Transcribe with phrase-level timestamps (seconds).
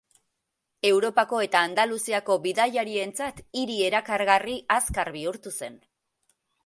[0.91, 5.79] Europako eta Andaluziako bidaiarientzat hiri erakargarri azkar bihurtu zen.